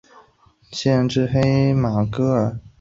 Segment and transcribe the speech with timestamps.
[0.71, 2.59] 县治黑马戈尔。